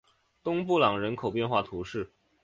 [0.41, 2.11] 东布朗人口变化图示